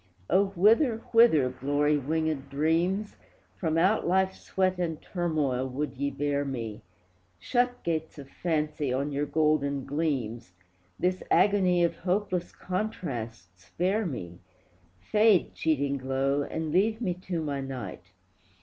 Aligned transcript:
O, 0.31 0.47
whither, 0.57 0.97
whither, 1.11 1.47
glory 1.51 1.95
wingèd 1.95 2.49
dreams, 2.49 3.17
From 3.55 3.77
out 3.77 4.07
Life's 4.07 4.41
sweat 4.41 4.79
and 4.79 4.99
turmoil 4.99 5.67
would 5.67 5.93
ye 5.95 6.09
bear 6.09 6.43
me? 6.43 6.81
Shut, 7.37 7.83
gates 7.83 8.17
of 8.17 8.27
Fancy, 8.27 8.91
on 8.91 9.11
your 9.11 9.27
golden 9.27 9.85
gleams, 9.85 10.53
This 10.97 11.21
agony 11.29 11.83
of 11.83 11.97
hopeless 11.97 12.51
contrast 12.51 13.59
spare 13.59 14.07
me! 14.07 14.39
Fade, 14.99 15.53
cheating 15.53 15.99
glow, 15.99 16.41
and 16.41 16.71
leave 16.71 16.99
me 16.99 17.13
to 17.13 17.39
my 17.39 17.61
night! 17.61 18.05